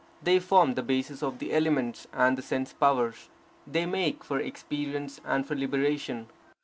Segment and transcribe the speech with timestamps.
[0.23, 3.29] They form the basis of the elements and the sense powers.
[3.67, 6.25] They make for experience and for liberation.